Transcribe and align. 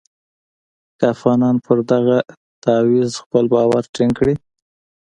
که 0.97 1.05
افغانان 1.13 1.55
پر 1.65 1.77
دغه 1.91 2.17
تعویض 2.63 3.11
خپل 3.21 3.43
باور 3.53 3.83
ټینګ 3.95 4.11
کړي. 4.19 4.35